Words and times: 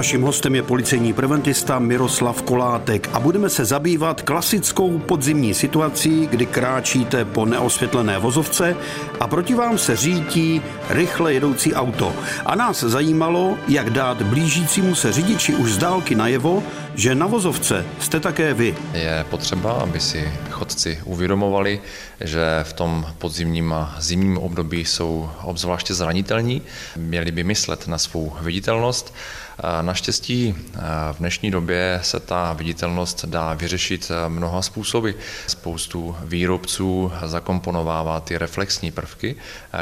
Naším 0.00 0.22
hostem 0.22 0.54
je 0.54 0.62
policejní 0.62 1.12
preventista 1.12 1.78
Miroslav 1.78 2.42
Kolátek 2.42 3.10
a 3.12 3.20
budeme 3.20 3.48
se 3.48 3.64
zabývat 3.64 4.22
klasickou 4.22 4.98
podzimní 4.98 5.54
situací, 5.54 6.26
kdy 6.26 6.46
kráčíte 6.46 7.24
po 7.24 7.46
neosvětlené 7.46 8.18
vozovce 8.18 8.76
a 9.20 9.26
proti 9.26 9.54
vám 9.54 9.78
se 9.78 9.96
řítí 9.96 10.62
rychle 10.88 11.34
jedoucí 11.34 11.74
auto. 11.74 12.12
A 12.46 12.54
nás 12.54 12.80
zajímalo, 12.80 13.58
jak 13.68 13.90
dát 13.90 14.22
blížícímu 14.22 14.94
se 14.94 15.12
řidiči 15.12 15.54
už 15.54 15.72
z 15.72 15.78
dálky 15.78 16.14
najevo, 16.14 16.62
že 16.94 17.14
na 17.14 17.26
vozovce 17.26 17.84
jste 18.00 18.20
také 18.20 18.54
vy. 18.54 18.74
Je 18.94 19.24
potřeba, 19.30 19.72
aby 19.72 20.00
si 20.00 20.32
chodci 20.50 20.98
uvědomovali, 21.04 21.80
že 22.20 22.40
v 22.62 22.72
tom 22.72 23.06
podzimním 23.18 23.72
a 23.72 23.96
zimním 23.98 24.38
období 24.38 24.84
jsou 24.84 25.30
obzvláště 25.42 25.94
zranitelní. 25.94 26.62
Měli 26.96 27.30
by 27.30 27.44
myslet 27.44 27.88
na 27.88 27.98
svou 27.98 28.32
viditelnost 28.40 29.14
Naštěstí 29.82 30.54
v 31.12 31.18
dnešní 31.18 31.50
době 31.50 32.00
se 32.02 32.20
ta 32.20 32.52
viditelnost 32.52 33.24
dá 33.24 33.54
vyřešit 33.54 34.10
mnoha 34.28 34.62
způsoby. 34.62 35.10
Spoustu 35.46 36.16
výrobců 36.24 37.12
zakomponovává 37.24 38.20
ty 38.20 38.38
reflexní 38.38 38.90
prvky, 38.90 39.36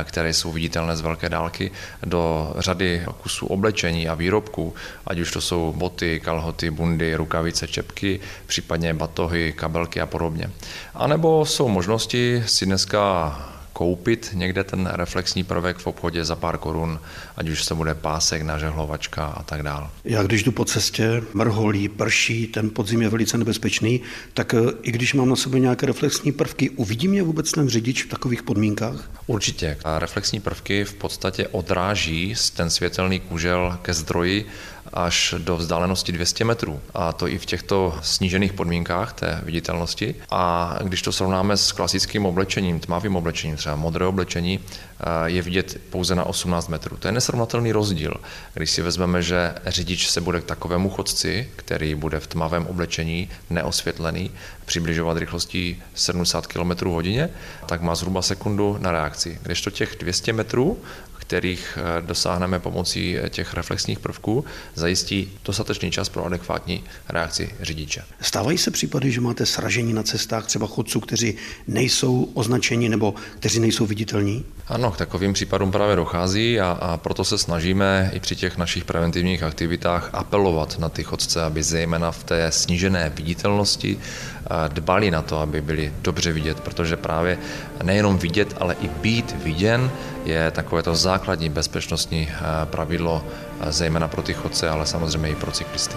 které 0.04 0.34
jsou 0.34 0.52
viditelné 0.52 0.96
z 0.96 1.00
velké 1.00 1.28
dálky, 1.28 1.70
do 2.04 2.52
řady 2.58 3.06
kusů 3.22 3.46
oblečení 3.46 4.08
a 4.08 4.14
výrobků, 4.14 4.74
ať 5.06 5.18
už 5.18 5.30
to 5.30 5.40
jsou 5.40 5.74
boty, 5.76 6.20
kalhoty, 6.20 6.70
bundy, 6.70 7.14
rukavice, 7.14 7.66
čepky, 7.66 8.20
případně 8.46 8.94
batohy, 8.94 9.52
kabelky 9.52 10.00
a 10.00 10.06
podobně. 10.06 10.50
A 10.94 11.06
nebo 11.06 11.46
jsou 11.46 11.68
možnosti 11.68 12.42
si 12.46 12.66
dneska 12.66 13.57
koupit 13.78 14.30
někde 14.34 14.64
ten 14.64 14.90
reflexní 14.92 15.44
prvek 15.44 15.76
v 15.76 15.86
obchodě 15.86 16.24
za 16.24 16.36
pár 16.36 16.58
korun, 16.58 17.00
ať 17.36 17.48
už 17.48 17.64
se 17.64 17.74
bude 17.74 17.94
pásek, 17.94 18.42
nažehlovačka 18.42 19.24
a 19.24 19.42
tak 19.42 19.62
dále. 19.62 19.88
Já 20.04 20.22
když 20.22 20.42
jdu 20.42 20.52
po 20.52 20.64
cestě, 20.64 21.22
mrholí, 21.34 21.88
prší, 21.88 22.46
ten 22.46 22.70
podzim 22.70 23.02
je 23.02 23.08
velice 23.08 23.38
nebezpečný, 23.38 24.00
tak 24.34 24.54
eh, 24.54 24.58
i 24.82 24.90
když 24.92 25.14
mám 25.14 25.28
na 25.28 25.36
sobě 25.36 25.60
nějaké 25.60 25.86
reflexní 25.86 26.32
prvky, 26.32 26.70
uvidí 26.70 27.08
mě 27.08 27.22
vůbec 27.22 27.52
ten 27.52 27.68
řidič 27.68 28.04
v 28.04 28.08
takových 28.08 28.42
podmínkách? 28.42 29.10
Určitě. 29.26 29.76
A 29.84 29.98
reflexní 29.98 30.40
prvky 30.40 30.84
v 30.84 30.94
podstatě 30.94 31.48
odráží 31.48 32.34
ten 32.56 32.70
světelný 32.70 33.20
kůžel 33.20 33.78
ke 33.82 33.94
zdroji 33.94 34.46
až 34.92 35.34
do 35.38 35.56
vzdálenosti 35.56 36.12
200 36.12 36.44
metrů. 36.44 36.80
A 36.94 37.12
to 37.12 37.28
i 37.28 37.38
v 37.38 37.46
těchto 37.46 37.98
snížených 38.02 38.52
podmínkách 38.52 39.12
té 39.12 39.40
viditelnosti. 39.42 40.14
A 40.30 40.74
když 40.82 41.02
to 41.02 41.12
srovnáme 41.12 41.56
s 41.56 41.72
klasickým 41.72 42.26
oblečením, 42.26 42.80
tmavým 42.80 43.16
oblečením, 43.16 43.56
třeba 43.56 43.67
modré 43.74 44.06
oblečení, 44.06 44.60
eh, 44.60 45.04
je 45.26 45.42
vidět 45.42 45.80
pouze 45.90 46.14
na 46.14 46.24
18 46.24 46.68
metrů. 46.68 46.96
To 46.96 47.08
je 47.08 47.12
nesrovnatelný 47.12 47.72
rozdíl. 47.72 48.14
Když 48.54 48.70
si 48.70 48.82
vezmeme, 48.82 49.22
že 49.22 49.54
řidič 49.66 50.08
se 50.08 50.20
bude 50.20 50.40
k 50.40 50.44
takovému 50.44 50.90
chodci, 50.90 51.50
který 51.56 51.94
bude 51.94 52.20
v 52.20 52.26
tmavém 52.26 52.66
oblečení, 52.66 53.30
neosvětlený, 53.50 54.30
přibližovat 54.64 55.16
rychlostí 55.16 55.82
70 55.94 56.46
km 56.46 56.70
hodině, 56.84 57.30
tak 57.66 57.80
má 57.80 57.94
zhruba 57.94 58.22
sekundu 58.22 58.76
na 58.80 58.92
reakci. 58.92 59.38
to 59.60 59.70
těch 59.70 59.96
200 60.00 60.32
metrů 60.32 60.78
kterých 61.28 61.78
eh, 61.78 62.02
dosáhneme 62.02 62.58
pomocí 62.58 63.18
eh, 63.18 63.28
těch 63.28 63.54
reflexních 63.54 63.98
prvků, 63.98 64.44
zajistí 64.74 65.32
dostatečný 65.44 65.90
čas 65.90 66.08
pro 66.08 66.24
adekvátní 66.24 66.84
reakci 67.08 67.54
řidiče. 67.60 68.02
Stávají 68.20 68.58
se 68.58 68.70
případy, 68.70 69.12
že 69.12 69.20
máte 69.20 69.46
sražení 69.46 69.92
na 69.92 70.02
cestách 70.02 70.46
třeba 70.46 70.66
chodců, 70.66 71.00
kteří 71.00 71.34
nejsou 71.66 72.30
označeni 72.34 72.88
nebo 72.88 73.14
kteří 73.38 73.60
nejsou 73.60 73.86
viditelní? 73.86 74.44
Ano, 74.68 74.90
k 74.90 74.96
takovým 74.96 75.32
případům 75.32 75.72
právě 75.72 75.96
dochází 75.96 76.60
a, 76.60 76.70
a 76.80 76.96
proto 76.96 77.24
se 77.24 77.38
snažíme 77.38 78.10
i 78.14 78.20
při 78.20 78.36
těch 78.36 78.56
našich 78.56 78.84
preventivních 78.84 79.42
aktivitách 79.42 80.10
apelovat 80.12 80.78
na 80.78 80.88
ty 80.88 81.04
chodce, 81.04 81.42
aby 81.42 81.62
zejména 81.62 82.10
v 82.10 82.24
té 82.24 82.52
snížené 82.52 83.12
viditelnosti 83.14 83.98
dbali 84.68 85.10
na 85.10 85.22
to, 85.22 85.38
aby 85.38 85.60
byli 85.60 85.92
dobře 86.02 86.32
vidět, 86.32 86.60
protože 86.60 86.96
právě 86.96 87.38
nejenom 87.82 88.18
vidět, 88.18 88.54
ale 88.60 88.76
i 88.80 88.88
být 88.88 89.36
viděn 89.44 89.90
je 90.28 90.50
takové 90.50 90.82
to 90.82 90.94
základní 90.94 91.48
bezpečnostní 91.48 92.28
pravidlo, 92.64 93.24
zejména 93.70 94.08
pro 94.08 94.22
ty 94.22 94.34
chodce, 94.34 94.68
ale 94.68 94.86
samozřejmě 94.86 95.28
i 95.28 95.34
pro 95.34 95.52
cyklisty. 95.52 95.96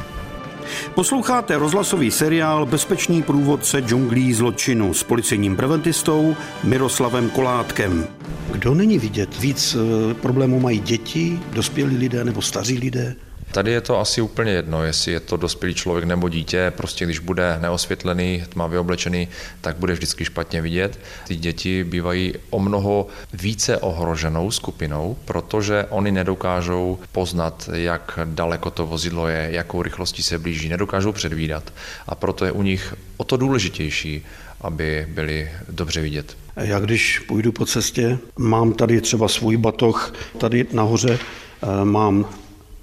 Posloucháte 0.95 1.57
rozhlasový 1.57 2.11
seriál 2.11 2.65
Bezpečný 2.65 3.23
průvodce 3.23 3.81
džunglí 3.81 4.33
zločinu 4.33 4.93
s 4.93 5.03
policejním 5.03 5.55
preventistou 5.55 6.35
Miroslavem 6.63 7.29
Kolátkem. 7.29 8.07
Kdo 8.51 8.73
není 8.73 8.99
vidět? 8.99 9.39
Víc 9.39 9.75
e, 9.75 10.13
problémů 10.13 10.59
mají 10.59 10.79
děti, 10.79 11.39
dospělí 11.53 11.97
lidé 11.97 12.23
nebo 12.23 12.41
staří 12.41 12.77
lidé? 12.77 13.15
Tady 13.51 13.71
je 13.71 13.81
to 13.81 13.99
asi 13.99 14.21
úplně 14.21 14.51
jedno, 14.51 14.83
jestli 14.83 15.11
je 15.11 15.19
to 15.19 15.37
dospělý 15.37 15.73
člověk 15.73 16.05
nebo 16.05 16.29
dítě, 16.29 16.73
prostě 16.77 17.05
když 17.05 17.19
bude 17.19 17.57
neosvětlený, 17.61 18.43
tmavě 18.49 18.79
oblečený, 18.79 19.27
tak 19.61 19.75
bude 19.75 19.93
vždycky 19.93 20.25
špatně 20.25 20.61
vidět. 20.61 20.99
Ty 21.27 21.35
děti 21.35 21.83
bývají 21.83 22.33
o 22.49 22.59
mnoho 22.59 23.07
více 23.33 23.77
ohroženou 23.77 24.51
skupinou, 24.51 25.17
protože 25.25 25.85
oni 25.89 26.11
nedokážou 26.11 26.99
poznat, 27.11 27.69
jak 27.73 28.19
daleko 28.25 28.71
to 28.71 28.85
vozidlo 28.85 29.27
je, 29.27 29.47
jakou 29.51 29.81
rychlostí 29.81 30.23
se 30.23 30.39
blíží, 30.39 30.69
nedokážou 30.69 31.11
předvídat. 31.11 31.73
A 32.07 32.15
proto 32.15 32.45
je 32.45 32.51
u 32.51 32.61
nich 32.61 32.95
o 33.17 33.23
to 33.23 33.37
důležitější, 33.37 34.25
aby 34.61 35.07
byli 35.09 35.51
dobře 35.69 36.01
vidět. 36.01 36.37
Já 36.55 36.79
když 36.79 37.19
půjdu 37.19 37.51
po 37.51 37.65
cestě, 37.65 38.17
mám 38.37 38.73
tady 38.73 39.01
třeba 39.01 39.27
svůj 39.27 39.57
batoh, 39.57 40.13
tady 40.37 40.65
nahoře 40.71 41.19
eh, 41.63 41.85
mám 41.85 42.25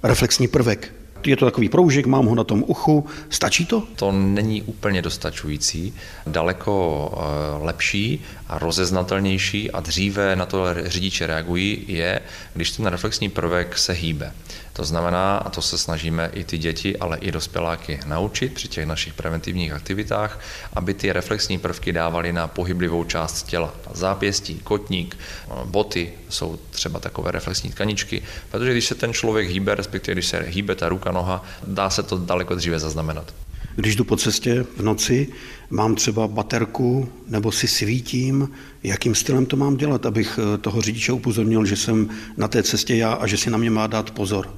reflexní 0.03 0.47
prvek. 0.47 0.98
Je 1.25 1.37
to 1.37 1.45
takový 1.45 1.69
proužek, 1.69 2.05
mám 2.05 2.25
ho 2.25 2.35
na 2.35 2.43
tom 2.43 2.63
uchu. 2.67 3.05
Stačí 3.29 3.65
to? 3.65 3.83
To 3.95 4.11
není 4.11 4.61
úplně 4.61 5.01
dostačující. 5.01 5.93
Daleko 6.27 7.11
eh, 7.13 7.65
lepší 7.65 8.21
a 8.47 8.59
rozeznatelnější 8.59 9.71
a 9.71 9.79
dříve 9.79 10.35
na 10.35 10.45
to 10.45 10.65
řidiče 10.85 11.27
reagují 11.27 11.85
je, 11.87 12.21
když 12.53 12.71
ten 12.71 12.85
reflexní 12.85 13.29
prvek 13.29 13.77
se 13.77 13.93
hýbe. 13.93 14.31
To 14.79 14.85
znamená, 14.85 15.37
a 15.37 15.49
to 15.49 15.61
se 15.61 15.77
snažíme 15.77 16.29
i 16.33 16.43
ty 16.43 16.57
děti, 16.57 16.97
ale 16.97 17.17
i 17.17 17.31
dospěláky 17.31 17.99
naučit 18.05 18.53
při 18.53 18.67
těch 18.67 18.85
našich 18.85 19.13
preventivních 19.13 19.71
aktivitách, 19.71 20.39
aby 20.73 20.93
ty 20.93 21.13
reflexní 21.13 21.59
prvky 21.59 21.93
dávaly 21.93 22.33
na 22.33 22.47
pohyblivou 22.47 23.03
část 23.03 23.43
těla. 23.43 23.73
Zápěstí, 23.93 24.59
kotník, 24.63 25.17
boty 25.65 26.13
jsou 26.29 26.59
třeba 26.69 26.99
takové 26.99 27.31
reflexní 27.31 27.69
tkaničky, 27.69 28.23
protože 28.51 28.71
když 28.71 28.85
se 28.85 28.95
ten 28.95 29.13
člověk 29.13 29.47
hýbe, 29.47 29.75
respektive 29.75 30.15
když 30.15 30.27
se 30.27 30.39
hýbe 30.39 30.75
ta 30.75 30.89
ruka, 30.89 31.08
noha, 31.11 31.43
dá 31.67 31.89
se 31.89 32.03
to 32.03 32.17
daleko 32.17 32.55
dříve 32.55 32.79
zaznamenat. 32.79 33.33
Když 33.75 33.95
jdu 33.95 34.03
po 34.03 34.17
cestě 34.17 34.65
v 34.77 34.83
noci, 34.83 35.27
mám 35.69 35.95
třeba 35.95 36.27
baterku 36.27 37.09
nebo 37.27 37.51
si 37.51 37.67
svítím, 37.67 38.49
jakým 38.83 39.15
stylem 39.15 39.45
to 39.45 39.57
mám 39.57 39.77
dělat, 39.77 40.05
abych 40.05 40.39
eh, 40.39 40.57
toho 40.57 40.81
řidiče 40.81 41.11
upozornil, 41.11 41.65
že 41.65 41.75
jsem 41.75 42.09
na 42.37 42.47
té 42.47 42.63
cestě 42.63 42.95
já 42.95 43.13
a 43.13 43.27
že 43.27 43.37
si 43.37 43.49
na 43.49 43.57
mě 43.57 43.69
má 43.69 43.87
dát 43.87 44.11
pozor. 44.11 44.53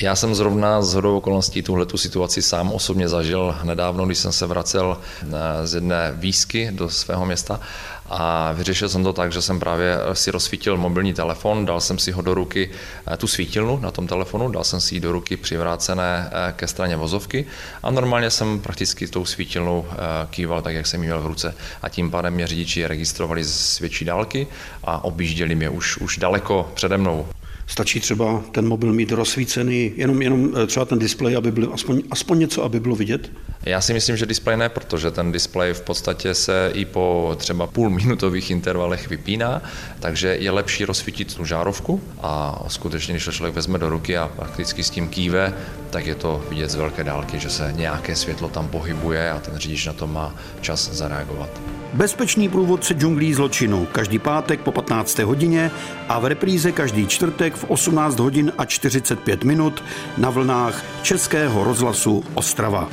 Já 0.00 0.16
jsem 0.16 0.34
zrovna 0.34 0.82
z 0.82 0.94
hodou 0.94 1.16
okolností 1.16 1.62
tuhle 1.62 1.86
tu 1.86 1.96
situaci 1.96 2.42
sám 2.42 2.72
osobně 2.72 3.08
zažil 3.08 3.56
nedávno, 3.62 4.06
když 4.06 4.18
jsem 4.18 4.32
se 4.32 4.46
vracel 4.46 4.98
eh, 5.22 5.66
z 5.66 5.74
jedné 5.74 6.12
výzky 6.14 6.68
do 6.72 6.88
svého 6.88 7.26
města 7.26 7.60
a 8.08 8.52
vyřešil 8.52 8.88
jsem 8.88 9.04
to 9.04 9.12
tak, 9.12 9.32
že 9.32 9.42
jsem 9.42 9.60
právě 9.60 9.98
si 10.12 10.30
rozsvítil 10.30 10.76
mobilní 10.76 11.14
telefon, 11.14 11.66
dal 11.66 11.80
jsem 11.80 11.98
si 11.98 12.12
ho 12.12 12.22
do 12.22 12.34
ruky 12.34 12.70
eh, 13.12 13.16
tu 13.16 13.26
svítilnu 13.26 13.78
na 13.80 13.90
tom 13.90 14.06
telefonu, 14.06 14.48
dal 14.48 14.64
jsem 14.64 14.80
si 14.80 14.94
ji 14.94 15.00
do 15.00 15.12
ruky 15.12 15.36
přivrácené 15.36 16.30
eh, 16.32 16.52
ke 16.56 16.66
straně 16.66 16.96
vozovky 16.96 17.46
a 17.82 17.90
normálně 17.90 18.30
jsem 18.30 18.60
prakticky 18.60 19.08
tou 19.08 19.24
svítilnou 19.24 19.86
kýval 20.30 20.62
tak, 20.62 20.74
jak 20.74 20.86
jsem 20.86 21.00
ji 21.00 21.06
měl 21.06 21.20
v 21.20 21.26
ruce 21.26 21.54
a 21.82 21.88
tím 21.88 22.10
pádem 22.10 22.34
mě 22.34 22.46
řidiči 22.46 22.86
registrovali 22.86 23.44
z 23.44 23.80
větší 23.80 24.04
dálky 24.04 24.46
a 24.84 25.04
objížděli 25.04 25.54
mě 25.54 25.70
už, 25.70 25.96
už 25.96 26.18
daleko 26.18 26.70
přede 26.74 26.96
mnou. 26.98 27.26
Stačí 27.66 28.00
třeba 28.00 28.44
ten 28.52 28.68
mobil 28.68 28.92
mít 28.92 29.12
rozsvícený, 29.12 29.92
jenom, 29.96 30.22
jenom 30.22 30.52
eh, 30.62 30.66
třeba 30.66 30.86
ten 30.86 30.98
displej, 30.98 31.36
aby 31.36 31.52
byl 31.52 31.70
aspoň, 31.74 32.02
aspoň 32.10 32.38
něco, 32.38 32.64
aby 32.64 32.80
bylo 32.80 32.96
vidět? 32.96 33.30
Já 33.66 33.80
si 33.80 33.92
myslím, 33.92 34.16
že 34.16 34.26
displej 34.26 34.56
ne, 34.56 34.68
protože 34.68 35.10
ten 35.10 35.32
displej 35.32 35.74
v 35.74 35.80
podstatě 35.80 36.34
se 36.34 36.70
i 36.74 36.84
po 36.84 37.34
třeba 37.38 37.66
půlminutových 37.66 38.50
intervalech 38.50 39.08
vypíná, 39.08 39.62
takže 40.00 40.36
je 40.40 40.50
lepší 40.50 40.84
rozsvítit 40.84 41.34
tu 41.34 41.44
žárovku 41.44 42.00
a 42.22 42.64
skutečně, 42.68 43.14
když 43.14 43.24
to 43.24 43.32
člověk 43.32 43.54
vezme 43.54 43.78
do 43.78 43.88
ruky 43.88 44.16
a 44.16 44.30
prakticky 44.36 44.82
s 44.82 44.90
tím 44.90 45.08
kýve, 45.08 45.54
tak 45.90 46.06
je 46.06 46.14
to 46.14 46.44
vidět 46.48 46.70
z 46.70 46.74
velké 46.74 47.04
dálky, 47.04 47.38
že 47.38 47.50
se 47.50 47.72
nějaké 47.76 48.16
světlo 48.16 48.48
tam 48.48 48.68
pohybuje 48.68 49.30
a 49.30 49.38
ten 49.38 49.56
řidič 49.56 49.86
na 49.86 49.92
to 49.92 50.06
má 50.06 50.34
čas 50.60 50.90
zareagovat. 50.92 51.50
Bezpečný 51.92 52.48
průvodce 52.48 52.94
džunglí 52.94 53.34
zločinu 53.34 53.86
každý 53.92 54.18
pátek 54.18 54.60
po 54.60 54.72
15. 54.72 55.18
hodině 55.18 55.70
a 56.08 56.18
v 56.18 56.24
repríze 56.24 56.72
každý 56.72 57.06
čtvrtek 57.06 57.54
v 57.54 57.64
18 57.64 58.18
hodin 58.18 58.52
a 58.58 58.64
45 58.64 59.44
minut 59.44 59.84
na 60.18 60.30
vlnách 60.30 60.84
Českého 61.02 61.64
rozhlasu 61.64 62.24
Ostrava. 62.34 62.88